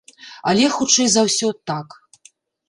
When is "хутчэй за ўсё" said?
0.77-1.47